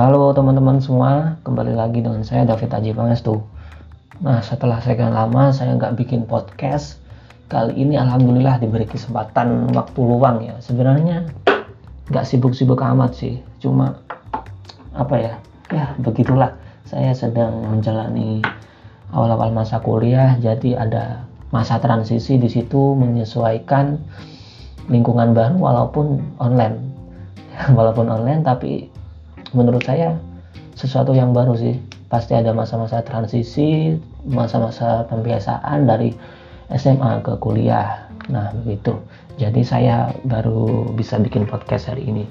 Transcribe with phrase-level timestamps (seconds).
[0.00, 3.44] Halo teman-teman semua, kembali lagi dengan saya David Aji Pangestu.
[4.24, 6.96] Nah setelah sekian lama saya nggak bikin podcast,
[7.52, 10.56] kali ini alhamdulillah diberi kesempatan waktu luang ya.
[10.64, 11.28] Sebenarnya
[12.08, 14.00] nggak sibuk-sibuk amat sih, cuma
[14.96, 15.34] apa ya,
[15.68, 16.56] ya begitulah.
[16.88, 18.40] Saya sedang menjalani
[19.12, 24.00] awal-awal masa kuliah, jadi ada masa transisi di situ menyesuaikan
[24.88, 26.88] lingkungan baru walaupun online,
[27.76, 28.96] walaupun online tapi
[29.52, 30.16] menurut saya
[30.74, 31.76] sesuatu yang baru sih.
[32.10, 33.94] Pasti ada masa-masa transisi
[34.26, 36.10] masa-masa pembiasaan dari
[36.74, 38.10] SMA ke kuliah.
[38.30, 38.98] Nah begitu.
[39.38, 42.24] Jadi saya baru bisa bikin podcast hari ini.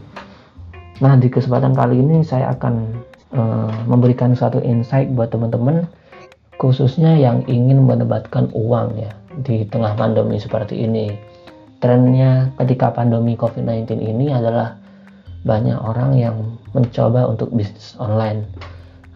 [1.00, 2.76] Nah di kesempatan kali ini saya akan
[3.32, 5.88] uh, memberikan suatu insight buat teman-teman
[6.60, 9.16] khususnya yang ingin mendapatkan uang ya
[9.48, 11.16] di tengah pandemi seperti ini.
[11.80, 14.76] Trennya ketika pandemi COVID-19 ini adalah
[15.48, 18.46] banyak orang yang mencoba untuk bisnis online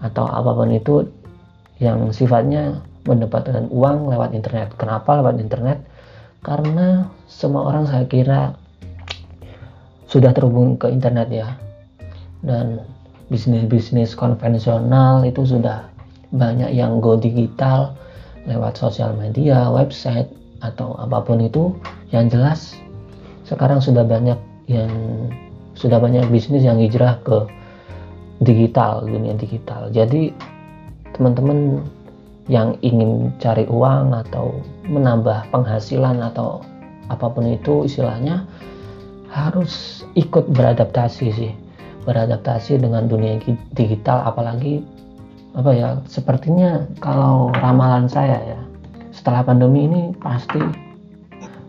[0.02, 1.08] atau apa pun itu
[1.80, 4.72] yang sifatnya mendapatkan uang lewat internet.
[4.80, 5.80] Kenapa lewat internet?
[6.44, 8.56] Karena semua orang saya kira
[10.08, 11.48] sudah terhubung ke internet ya.
[12.44, 12.84] Dan
[13.32, 15.88] bisnis-bisnis konvensional itu sudah
[16.36, 17.96] banyak yang go digital
[18.44, 20.28] lewat sosial media, website
[20.60, 21.76] atau apa pun itu
[22.12, 22.76] yang jelas
[23.44, 24.40] sekarang sudah banyak
[24.72, 24.92] yang
[25.74, 27.48] sudah banyak bisnis yang hijrah ke
[28.44, 29.90] digital dunia digital.
[29.90, 30.34] Jadi
[31.16, 31.86] teman-teman
[32.52, 36.60] yang ingin cari uang atau menambah penghasilan atau
[37.08, 38.44] apa pun itu istilahnya
[39.32, 41.54] harus ikut beradaptasi sih.
[42.04, 43.40] Beradaptasi dengan dunia
[43.72, 44.84] digital apalagi
[45.54, 48.60] apa ya sepertinya kalau ramalan saya ya
[49.14, 50.58] setelah pandemi ini pasti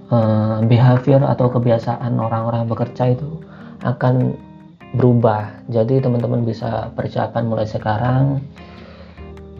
[0.08, 3.43] uh, behavior atau kebiasaan orang-orang bekerja itu
[3.82, 4.36] akan
[4.94, 5.50] berubah.
[5.72, 8.38] Jadi teman-teman bisa persiapan mulai sekarang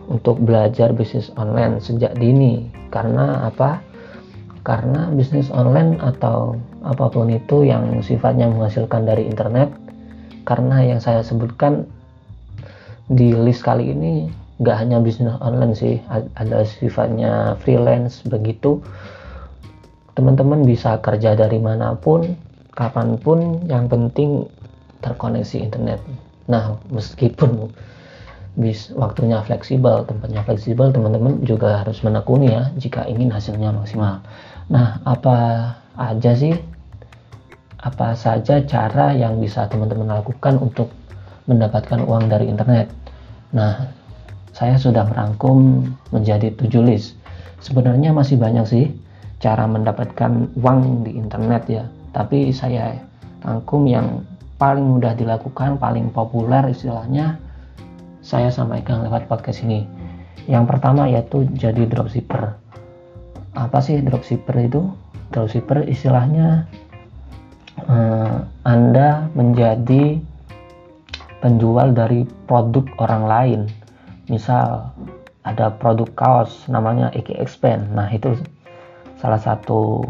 [0.07, 2.71] untuk belajar bisnis online sejak dini.
[2.95, 3.83] Karena apa?
[4.63, 6.55] Karena bisnis online atau
[6.85, 9.73] apa pun itu yang sifatnya menghasilkan dari internet
[10.45, 11.89] karena yang saya sebutkan
[13.09, 14.29] di list kali ini
[14.61, 15.99] nggak hanya bisnis online sih
[16.39, 18.79] ada sifatnya freelance begitu
[20.15, 22.39] teman-teman bisa kerja dari mana pun
[22.75, 24.51] kapan pun yang penting
[25.01, 26.03] terkoneksi internet.
[26.51, 27.71] Nah meskipun
[28.55, 34.23] bis waktunya fleksibel tempatnya fleksibel teman-teman juga harus menekuni ya jika ingin hasilnya maksimal.
[34.71, 35.37] Nah apa
[35.95, 36.55] aja sih?
[37.85, 40.89] Apa saja cara yang bisa teman-teman lakukan untuk
[41.45, 42.89] mendapatkan uang dari internet?
[43.55, 43.93] Nah
[44.55, 47.19] saya sudah merangkum menjadi tujuh list.
[47.61, 48.87] Sebenarnya masih banyak sih
[49.43, 52.97] cara mendapatkan uang di internet ya tapi saya
[53.43, 54.23] rangkum yang
[54.57, 57.37] paling mudah dilakukan paling populer istilahnya
[58.25, 59.85] saya sampaikan lewat podcast ini.
[60.49, 62.57] Yang pertama yaitu jadi dropshipper.
[63.53, 64.89] Apa sih dropshipper itu?
[65.35, 66.65] Dropshipper istilahnya
[67.85, 70.23] eh, anda menjadi
[71.45, 73.61] penjual dari produk orang lain.
[74.33, 74.89] Misal
[75.45, 78.33] ada produk kaos namanya Expand nah itu
[79.21, 80.01] salah satu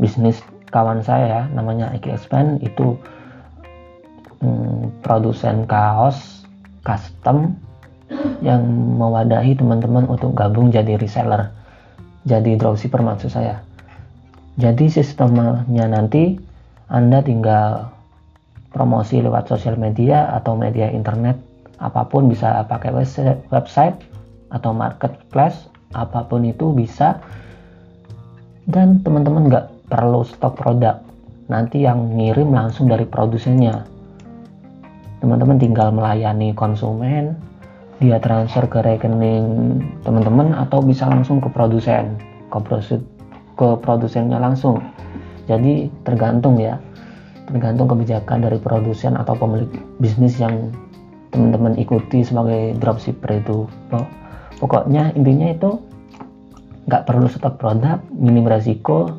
[0.00, 2.96] bisnis kawan saya ya namanya Eki Expand itu
[4.40, 6.44] hmm, produsen kaos
[6.84, 7.56] custom
[8.40, 8.64] yang
[8.96, 11.52] mewadahi teman-teman untuk gabung jadi reseller
[12.28, 13.64] jadi dropshipper maksud saya.
[14.60, 16.36] Jadi sistemnya nanti
[16.92, 17.88] anda tinggal
[18.68, 21.40] promosi lewat sosial media atau media internet
[21.80, 22.90] apa pun bisa pakai
[23.48, 23.96] website
[24.52, 27.16] atau marketplace apa pun itu bisa.
[28.68, 31.00] Dan teman-teman nggak perlu stok produk.
[31.48, 33.88] Nanti yang ngirim langsung dari produsennya.
[35.18, 37.34] Teman-teman tinggal melayani konsumen
[37.98, 42.14] dia transfer ke rekening teman-teman atau bisa langsung ke produsen
[42.48, 43.00] ke, produsen,
[43.54, 44.80] ke produsennya langsung.
[45.48, 46.76] Jadi tergantung ya
[47.48, 50.68] tergantung kebijakan dari produsen atau pemilik bisnis yang
[51.32, 53.64] teman-teman ikuti sebagai dropshipper itu.
[54.60, 55.80] Pokoknya intinya itu
[56.88, 59.12] nggak perlu stok produk minim resiko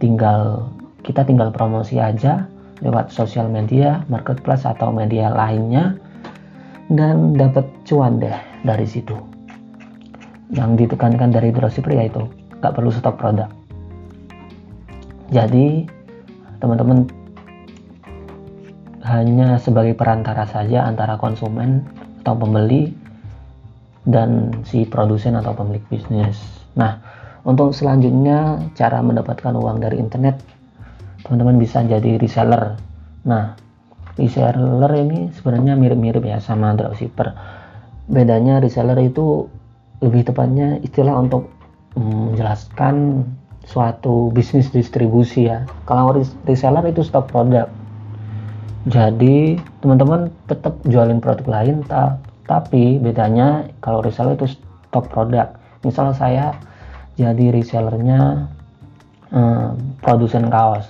[0.00, 0.72] tinggal
[1.04, 2.48] kita tinggal promosi aja
[2.80, 6.00] lewat sosial media, marketplace atau media lainnya
[6.88, 9.14] dan dapat cuan deh dari situ.
[10.50, 12.24] Yang ditekankan dari dropshipper yaitu
[12.58, 13.48] nggak perlu stok produk.
[15.30, 15.86] Jadi
[16.58, 17.06] teman-teman
[19.06, 21.86] hanya sebagai perantara saja antara konsumen
[22.20, 22.92] atau pembeli
[24.04, 26.36] dan si produsen atau pemilik bisnis.
[26.76, 26.98] Nah,
[27.44, 30.40] untuk selanjutnya cara mendapatkan uang dari internet
[31.24, 32.76] teman-teman bisa jadi reseller.
[33.28, 33.56] Nah
[34.16, 37.32] reseller ini sebenarnya mirip-mirip ya sama dropshipper.
[38.10, 39.46] Bedanya reseller itu
[40.00, 41.48] lebih tepatnya istilah untuk
[41.96, 43.24] mm, menjelaskan
[43.64, 45.68] suatu bisnis distribusi ya.
[45.84, 46.16] Kalau
[46.48, 47.68] reseller itu stok produk.
[48.88, 52.16] Jadi teman-teman tetap jualin produk lain ta
[52.48, 54.56] tapi bedanya kalau reseller itu
[54.88, 55.52] stok produk.
[55.84, 56.56] Misal saya
[57.20, 58.48] jadi resellernya
[59.36, 59.70] eh,
[60.00, 60.88] produsen kaos.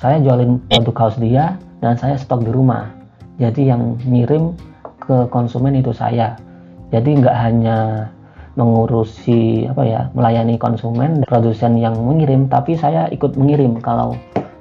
[0.00, 2.88] Saya jualin produk kaos dia dan saya stok di rumah.
[3.36, 4.56] Jadi yang ngirim
[5.04, 6.40] ke konsumen itu saya.
[6.88, 8.08] Jadi nggak hanya
[8.54, 14.14] mengurusi apa ya melayani konsumen produsen yang mengirim tapi saya ikut mengirim kalau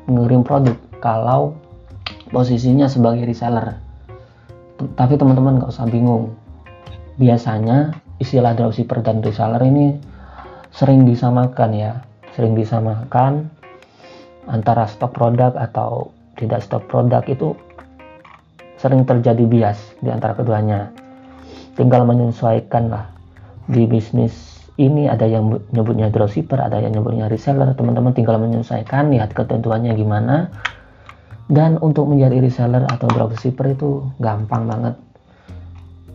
[0.10, 1.54] mengirim produk kalau
[2.34, 3.78] posisinya sebagai reseller.
[4.98, 6.34] Tapi teman-teman nggak usah bingung.
[7.22, 9.94] Biasanya istilah dropshipper dan reseller ini
[10.74, 11.94] sering disamakan ya
[12.34, 13.48] sering disamakan
[14.50, 17.54] antara stok produk atau tidak stok produk itu
[18.82, 20.92] sering terjadi bias di antara keduanya.
[21.80, 23.08] Tinggal menyesuaikan lah
[23.70, 27.72] di bisnis ini ada yang nyebutnya dropshipper, ada yang nyebutnya reseller.
[27.78, 30.52] Teman-teman tinggal menyesuaikan lihat ketentuannya gimana.
[31.48, 34.96] Dan untuk menjadi reseller atau dropshipper itu gampang banget.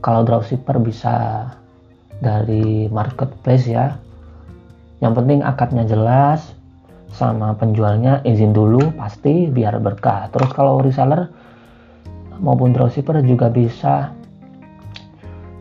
[0.03, 1.47] Kalau dropshipper bisa
[2.19, 3.95] dari marketplace ya.
[4.99, 6.59] Yang penting akadnya jelas,
[7.13, 10.29] sama penjualnya izin dulu pasti biar berkah.
[10.29, 11.31] Terus kalau reseller
[12.39, 14.13] maupun dropshipper juga bisa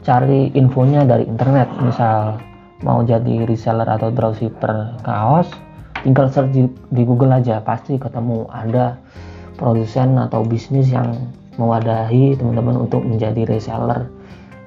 [0.04, 1.72] cari infonya dari internet.
[1.82, 2.40] Misal
[2.84, 5.50] mau jadi reseller atau dropshipper kaos
[6.06, 8.46] tinggal search di, Google aja pasti ketemu.
[8.52, 8.98] Ada
[9.58, 11.18] produsen atau bisnis yang
[11.58, 14.06] mewadahi teman-teman untuk menjadi reseller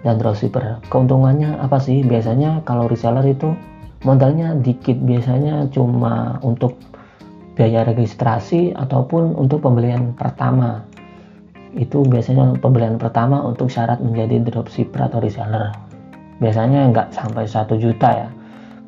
[0.03, 0.83] dan dropshipper.
[0.91, 2.03] Keuntungannya apa sih?
[2.03, 3.55] Biasanya kalau reseller itu
[4.05, 4.97] modalnya dikit.
[5.01, 6.77] Biasanya cuma untuk
[7.57, 10.85] biaya registrasi ataupun untuk pembelian pertama.
[11.77, 15.71] Itu biasanya pembelian pertama untuk syarat menjadi dropshipper atau reseller.
[16.41, 18.29] Biasanya nggak sampai satu juta ya.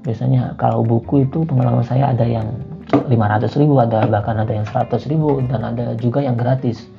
[0.03, 2.49] Biasanya kalau buku itu pengalaman saya ada yang
[2.91, 6.91] 500 ribu ada bahkan ada yang 100 ribu dan ada juga yang gratis.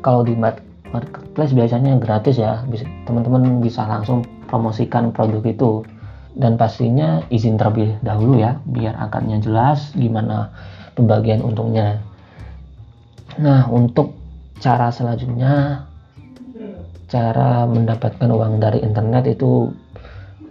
[0.00, 2.62] Kalau di marketplace biasanya gratis ya.
[3.08, 5.82] Teman-teman bisa langsung promosikan produk itu
[6.38, 10.54] dan pastinya izin terlebih dahulu ya biar akadnya jelas gimana
[10.94, 11.98] pembagian untungnya.
[13.38, 14.14] Nah untuk
[14.60, 15.86] cara selanjutnya
[17.10, 19.74] cara mendapatkan uang dari internet itu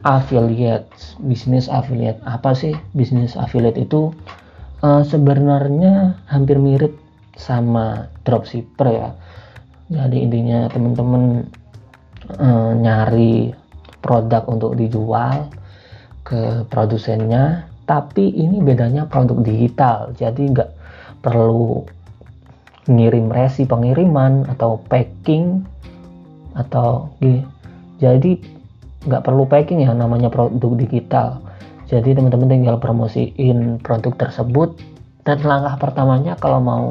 [0.03, 0.91] affiliate
[1.23, 2.75] bisnis affiliate apa sih?
[2.91, 4.11] Bisnis affiliate itu
[4.83, 6.95] uh, sebenarnya hampir mirip
[7.39, 9.09] sama dropshipper ya.
[9.89, 11.47] Jadi intinya teman-teman
[12.35, 13.55] uh, nyari
[14.03, 15.47] produk untuk dijual
[16.29, 20.71] ke produsennya tapi ini bedanya produk digital jadi nggak
[21.25, 21.83] perlu
[22.85, 25.65] ngirim resi pengiriman atau packing
[26.53, 27.09] atau
[27.99, 28.39] jadi
[29.05, 31.39] nggak perlu packing ya namanya produk digital.
[31.89, 34.77] Jadi teman-teman tinggal promosiin produk tersebut
[35.25, 36.87] dan langkah pertamanya kalau mau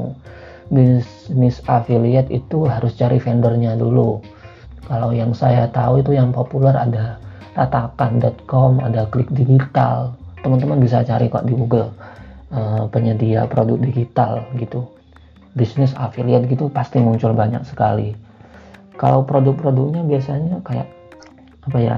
[0.69, 4.21] bisnis affiliate itu harus cari vendornya dulu.
[4.89, 7.21] Kalau yang saya tahu itu yang populer ada
[7.59, 10.15] tatakan.com ada klik digital.
[10.39, 11.91] Teman-teman bisa cari kok di Google
[12.55, 14.87] uh, penyedia produk digital gitu.
[15.59, 18.15] Bisnis affiliate gitu pasti muncul banyak sekali.
[18.95, 20.87] Kalau produk-produknya biasanya kayak
[21.67, 21.97] apa ya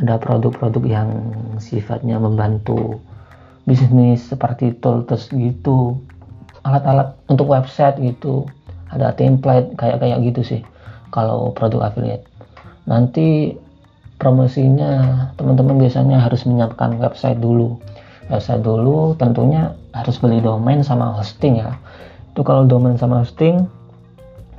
[0.00, 1.08] ada produk-produk yang
[1.56, 3.00] sifatnya membantu
[3.68, 6.00] bisnis seperti tools gitu
[6.64, 8.48] alat-alat untuk website gitu
[8.92, 10.60] ada template kayak kayak gitu sih
[11.14, 12.26] kalau produk affiliate.
[12.86, 13.54] Nanti
[14.20, 17.80] promosinya teman-teman biasanya harus menyiapkan website dulu.
[18.28, 21.74] Website dulu tentunya harus beli domain sama hosting ya.
[22.36, 23.64] Itu kalau domain sama hosting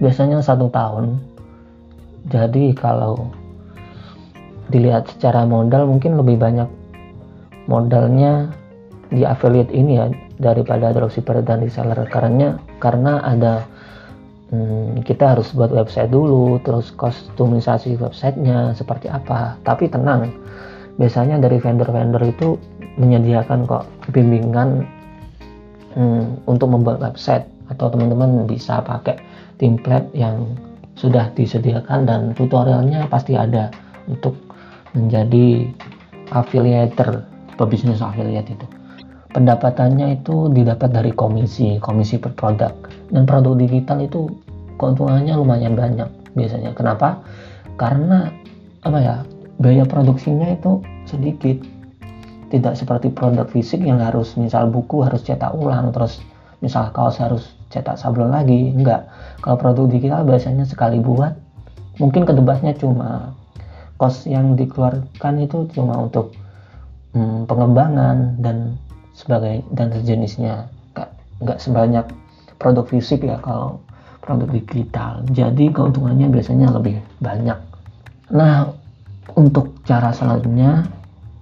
[0.01, 1.21] biasanya satu tahun.
[2.33, 3.29] Jadi kalau
[4.73, 6.67] dilihat secara modal mungkin lebih banyak
[7.69, 8.49] modalnya
[9.13, 10.09] di affiliate ini ya
[10.41, 12.01] daripada dropshipper dan reseller.
[12.09, 13.69] Karena karena ada
[14.51, 19.57] hmm, kita harus buat website dulu terus kostumisasi websitenya seperti apa.
[19.63, 20.29] Tapi tenang
[20.99, 22.59] biasanya dari vendor-vendor itu
[22.99, 24.83] menyediakan kok bimbingan
[25.95, 29.15] hmm, untuk membuat website atau teman-teman bisa pakai
[29.55, 30.43] template yang
[30.99, 33.71] sudah disediakan dan tutorialnya pasti ada
[34.11, 34.35] untuk
[34.91, 35.71] menjadi
[36.35, 37.23] affiliator
[37.55, 38.67] pebisnis affiliate itu
[39.31, 42.71] pendapatannya itu didapat dari komisi komisi per produk.
[43.11, 44.27] Dan produk digital itu
[44.75, 46.75] keuntungannya lumayan banyak biasanya.
[46.75, 47.23] Kenapa?
[47.79, 48.31] Karena
[48.81, 49.15] apa ya
[49.59, 51.59] biaya produksinya itu sedikit.
[52.51, 56.19] Tidak seperti produk fisik yang harus misal buku harus cetak ulang terus
[56.59, 58.75] misal kaos harus cetak sablon lagi.
[58.75, 59.07] Enggak.
[59.39, 61.31] Kalau produk digital biasanya sekali buat
[61.99, 63.35] mungkin kedebasnya cuma
[63.95, 66.33] kos yang dikeluarkan itu cuma untuk
[67.13, 68.75] hmm, pengembangan dan
[69.21, 72.05] sebagai dan sejenisnya enggak, enggak sebanyak
[72.57, 73.77] produk fisik ya kalau
[74.25, 77.57] produk digital jadi keuntungannya biasanya lebih banyak
[78.33, 78.73] nah
[79.37, 80.89] untuk cara selanjutnya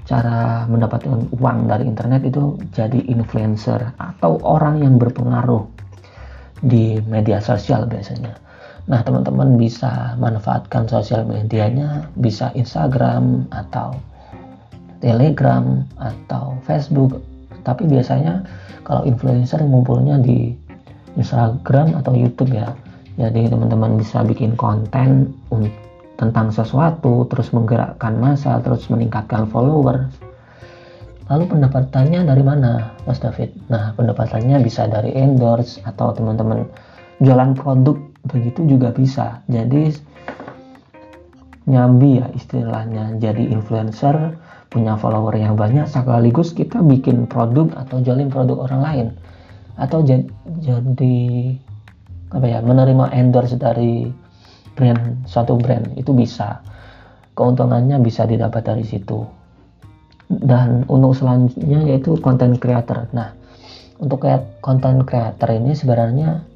[0.10, 5.70] cara mendapatkan uang dari internet itu jadi influencer atau orang yang berpengaruh
[6.66, 8.34] di media sosial biasanya.
[8.90, 13.94] Nah, teman-teman bisa manfaatkan sosial medianya, bisa Instagram atau
[14.98, 17.22] Telegram atau Facebook.
[17.70, 18.42] Tapi biasanya
[18.82, 20.58] kalau influencer ngumpulnya di
[21.14, 22.74] Instagram atau YouTube ya.
[23.22, 25.38] Jadi teman-teman bisa bikin konten
[26.18, 30.10] tentang sesuatu, terus menggerakkan masa, terus meningkatkan follower.
[31.30, 33.54] Lalu pendapatannya dari mana, Mas David?
[33.70, 36.66] Nah, pendapatannya bisa dari endorse atau teman-teman
[37.22, 39.46] jualan produk, begitu juga bisa.
[39.46, 39.94] Jadi
[41.70, 44.34] nyambi ya istilahnya, jadi influencer,
[44.70, 49.08] punya follower yang banyak, sekaligus kita bikin produk atau jualin produk orang lain.
[49.82, 51.18] Atau jadi,
[52.30, 54.10] apa ya, menerima endorse dari
[54.80, 56.64] brand suatu brand itu bisa.
[57.36, 59.28] Keuntungannya bisa didapat dari situ.
[60.30, 63.10] Dan untuk selanjutnya yaitu content creator.
[63.12, 63.34] Nah
[64.00, 64.24] untuk
[64.64, 66.48] content creator ini sebenarnya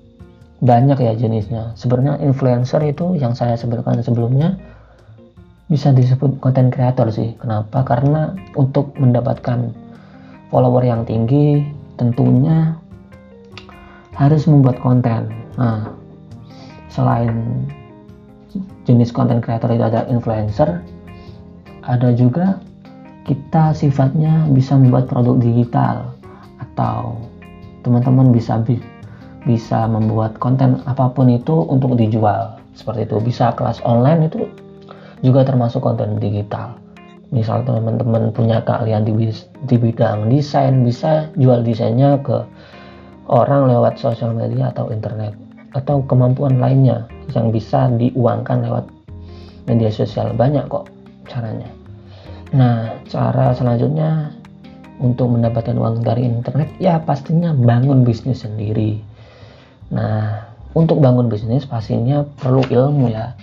[0.63, 1.75] banyak ya jenisnya.
[1.75, 4.55] Sebenarnya influencer itu yang saya sebutkan sebelumnya
[5.71, 7.35] bisa disebut content creator sih.
[7.39, 7.83] Kenapa?
[7.87, 9.71] Karena untuk mendapatkan
[10.51, 11.63] follower yang tinggi
[11.95, 12.77] tentunya
[14.13, 15.31] harus membuat konten.
[15.57, 15.93] Nah
[16.93, 17.65] selain
[18.85, 20.85] jenis content creator itu ada influencer
[21.83, 22.61] ada juga
[23.25, 26.13] kita sifatnya bisa membuat produk digital
[26.59, 27.17] atau
[27.81, 28.59] teman-teman bisa
[29.43, 32.59] bisa membuat konten apa pun itu untuk dijual.
[32.73, 33.17] Seperti itu.
[33.19, 34.47] Bisa kelas online itu
[35.23, 36.77] juga termasuk konten digital.
[37.33, 39.33] Misal teman-teman punya keahlian di,
[39.65, 42.45] di bidang desain bisa jual desainnya ke
[43.31, 45.33] orang lewat sosial media atau internet
[45.73, 48.85] atau kemampuan lainnya yang bisa diuangkan lewat
[49.65, 50.35] media sosial.
[50.37, 50.91] Banyak kok
[51.25, 51.71] caranya.
[52.53, 54.29] Nah cara selanjutnya
[55.01, 59.01] untuk mendapatkan uang dari internet ya pastinya bangun bisnis sendiri.
[59.89, 63.33] Nah untuk bangun bisnis pastinya perlu ilmu ya.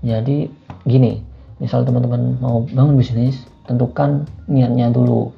[0.00, 1.20] Jadi gini
[1.62, 5.32] misal teman-teman mau bangun bisnis tentukan niatnya dulu.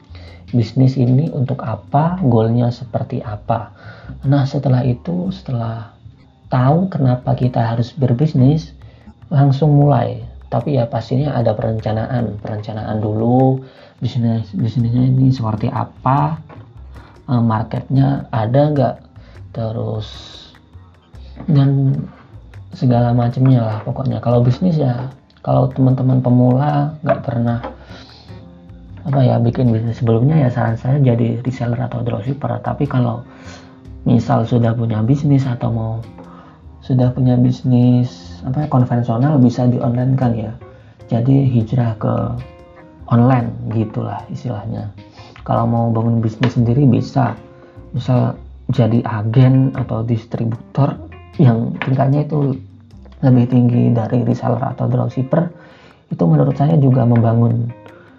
[0.54, 3.74] Bisnis ini untuk apa goalnya seperti apa?
[4.26, 5.90] Nah setelah itu setelah
[6.46, 8.70] tahu kenapa kita harus berbisnis
[9.30, 10.22] langsung mulai.
[10.46, 13.58] Tapi ya pastinya ada perencanaan perencanaan dulu
[13.98, 16.38] bisnis bisnisnya ini seperti apa
[17.26, 18.96] eh, marketnya ada nggak?
[19.50, 20.06] Terus
[21.50, 21.94] dan
[22.70, 24.22] segala macamnya lah pokoknya.
[24.22, 25.10] Kalau bisnis ya
[25.46, 27.62] kalau teman-teman pemula nggak pernah
[29.06, 32.58] apa ya bikin bisnis sebelumnya ya saran saya jadi reseller atau dropshipper.
[32.66, 33.22] Tapi kalau
[34.02, 35.92] misal sudah punya bisnis atau mau
[36.82, 40.50] sudah punya bisnis apa ya, konvensional bisa di online kan ya.
[41.06, 42.14] Jadi hijrah ke
[43.06, 44.90] online gitulah istilahnya.
[45.46, 47.38] Kalau mau bangun bisnis sendiri bisa.
[47.94, 48.34] Misal
[48.74, 50.98] jadi agen atau distributor
[51.38, 52.58] yang tingkatnya itu
[53.24, 55.48] lebih tinggi dari reseller atau dropshipper
[56.12, 57.70] itu menurut saya juga membangun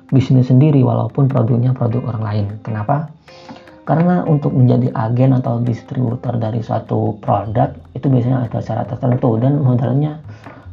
[0.10, 3.12] bisnis sendiri walaupun produknya produk orang lain kenapa
[3.88, 9.64] karena untuk menjadi agen atau distributor dari suatu produk itu biasanya ada syarat tertentu dan
[9.64, 10.20] modalnya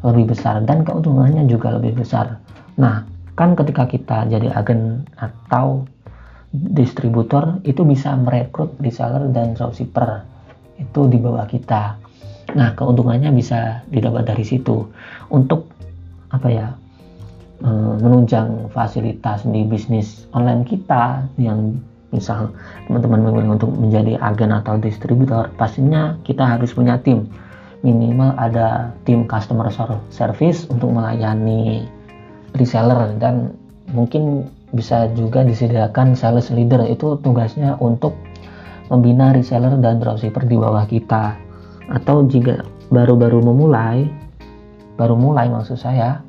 [0.02, 2.42] lebih besar dan keuntungannya juga lebih besar.
[2.74, 3.06] Nah,
[3.38, 5.86] kan ketika kita jadi agen atau
[6.50, 10.26] distributor itu bisa merekrut reseller dan dropshipper
[10.82, 11.94] itu di bawah kita.
[12.54, 14.86] Nah, keuntungannya bisa didapat dari situ.
[15.30, 15.66] Untuk
[16.30, 16.68] apa ya?
[17.64, 21.78] Eh, menunjang fasilitas di bisnis online kita yang
[22.12, 22.52] misal
[22.84, 27.26] teman-teman memilih untuk menjadi agen atau distributor pastinya kita harus punya tim
[27.80, 29.70] minimal ada tim customer
[30.12, 31.88] service untuk melayani
[32.58, 33.56] reseller dan
[33.96, 38.12] mungkin bisa juga disediakan sales leader itu tugasnya untuk
[38.92, 41.38] membina reseller dan dropshipper di bawah kita
[41.92, 44.08] atau jika baru-baru memulai
[44.94, 46.22] baru mulai maksud saya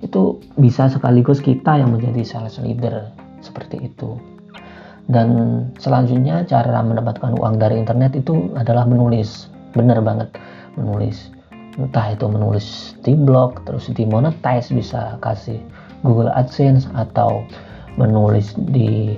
[0.00, 4.16] itu bisa sekaligus kita yang menjadi sales leader seperti itu.
[5.06, 9.46] Dan selanjutnya cara mendapatkan uang dari internet itu adalah menulis.
[9.72, 10.34] Bener banget
[10.74, 11.30] menulis.
[11.78, 15.60] Entah itu menulis di blog terus di monetize bisa kasih
[16.02, 17.44] Google AdSense atau
[18.00, 19.14] menulis di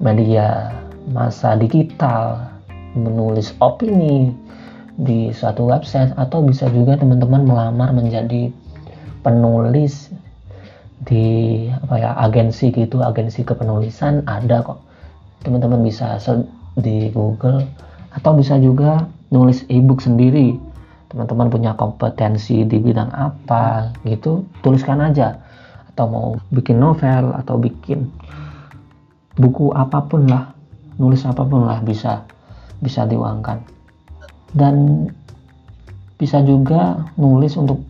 [0.00, 0.72] media
[1.10, 2.48] masa digital
[2.94, 4.32] menulis opini
[5.00, 8.52] di suatu website atau bisa juga teman-teman melamar menjadi
[9.24, 10.12] penulis
[11.00, 14.84] di apa ya agensi gitu agensi kepenulisan ada kok.
[15.40, 16.20] Teman-teman bisa
[16.76, 17.64] di Google
[18.12, 20.60] atau bisa juga nulis ebook sendiri.
[21.08, 25.40] Teman-teman punya kompetensi di bidang apa gitu tuliskan aja.
[25.96, 28.04] Atau mau bikin novel atau bikin
[29.40, 30.52] buku apa pun lah
[31.00, 32.28] nulis apa pun lah bisa
[32.84, 33.79] bisa diuangkan
[34.56, 35.08] dan
[36.20, 37.80] bisa juga nulis untuk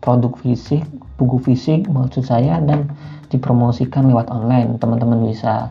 [0.00, 0.84] produk fisik
[1.20, 2.88] buku fisik maksud saya dan
[3.28, 4.80] dipromosikan lewat online.
[4.80, 5.68] Teman-teman bisa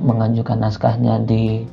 [0.00, 1.68] mengajukan naskahnya di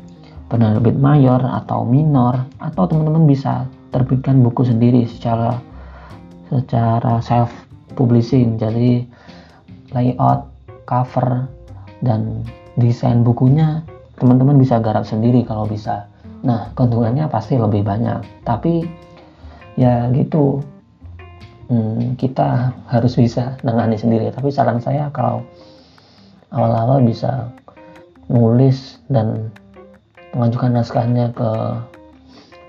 [0.51, 5.57] penerbit mayor atau minor atau teman-teman bisa terbitkan buku sendiri secara
[6.53, 7.49] secara self
[7.97, 9.01] publishing jadi
[9.95, 10.45] layout
[10.85, 11.49] cover
[12.05, 12.45] dan
[12.77, 13.81] desain bukunya
[14.21, 16.05] teman-teman bisa garap sendiri kalau bisa
[16.41, 18.83] nah keuntungannya pasti lebih banyak tapi
[19.79, 20.63] ya gitu
[21.69, 25.43] hmm, kita harus bisa nangani sendiri tapi saran saya kalau
[26.51, 27.51] awal-awal bisa
[28.31, 29.53] nulis dan
[30.33, 31.49] mengajukan naskahnya ke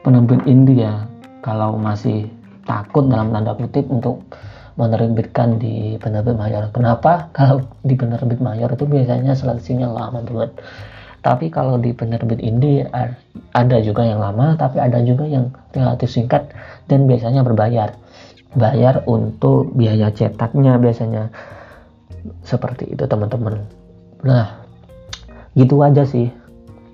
[0.06, 1.08] penerbit indie ya
[1.42, 2.30] kalau masih
[2.66, 4.22] takut dalam tanda kutip untuk
[4.76, 6.68] menerbitkan di penerbit mayor.
[6.70, 7.26] Kenapa?
[7.36, 10.52] Kalau di penerbit mayor itu biasanya seleksinya lama banget.
[11.26, 12.86] Tapi kalau di penerbit indie
[13.50, 16.54] ada juga yang lama, tapi ada juga yang relatif singkat
[16.86, 17.98] dan biasanya berbayar.
[18.54, 21.34] Bayar untuk biaya cetaknya biasanya.
[22.46, 23.66] Seperti itu teman-teman.
[24.22, 24.62] Nah
[25.58, 26.30] gitu aja sih.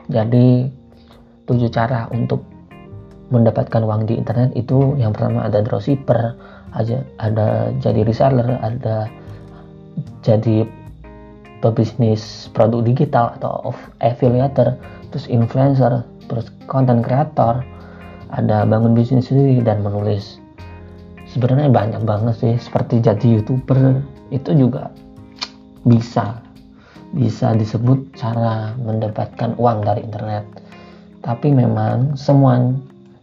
[0.09, 0.65] Jadi
[1.45, 2.41] tujuh cara untuk
[3.29, 6.37] mendapatkan uang di internet itu yang pertama ada dropshipper
[6.77, 9.09] aja ada jadi reseller ada
[10.21, 10.69] jadi
[11.63, 13.71] pebisnis produk digital atau
[14.03, 14.75] affiliator
[15.15, 17.63] terus influencer terus content creator
[18.33, 20.41] ada bangun bisnis sendiri dan menulis.
[21.29, 24.01] Sebenarnya banyak banget sih seperti jadi youtuber
[24.33, 24.89] itu juga
[25.85, 26.41] bisa
[27.13, 30.49] bisa disebut cara mendapatkan uang dari internet.
[31.21, 32.73] Tapi memang semua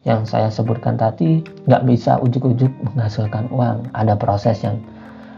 [0.08, 3.90] yang saya sebutkan tadi nggak bisa ujuk-ujuk menghasilkan uang.
[3.98, 4.78] Ada proses yang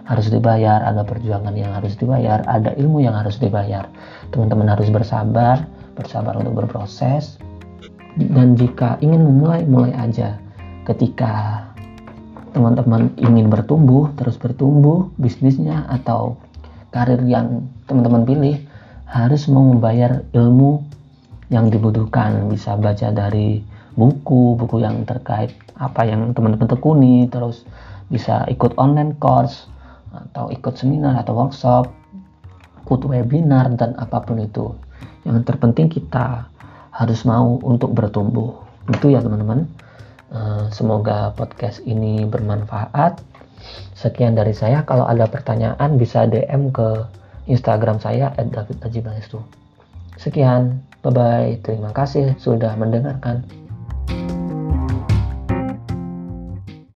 [0.05, 3.85] harus dibayar ada perjuangan yang harus dibayar ada ilmu yang harus dibayar.
[4.33, 7.37] Teman-teman harus bersabar bersabar untuk berproses
[8.17, 10.39] dan jika ingin memulai mulai aja.
[10.81, 11.61] Ketika
[12.51, 16.35] teman-teman ingin bertumbuh, terus bertumbuh bisnisnya atau
[16.89, 18.57] karir yang teman-teman pilih
[19.07, 20.81] harus mau membayar ilmu
[21.53, 22.49] yang dibutuhkan.
[22.49, 23.61] Bisa baca dari
[23.95, 27.67] buku buku yang terkait apa yang teman-teman tekuni terus
[28.07, 29.67] bisa ikut online course
[30.12, 31.89] atau ikut seminar atau workshop
[32.84, 34.76] ikut webinar dan apa pun itu
[35.24, 36.47] yang terpenting kita
[36.91, 38.52] harus mau untuk bertumbuh
[38.91, 39.69] itu ya teman-teman
[40.32, 43.19] Eh, semoga podcast ini bermanfaat.
[44.00, 44.88] Sekian dari saya.
[44.88, 47.04] Kalau ada pertanyaan bisa DM ke
[47.52, 49.43] Instagram saya @davidajibangestu.
[50.15, 51.60] Sekian, bye bye.
[51.60, 53.43] Terima kasih sudah mendengarkan.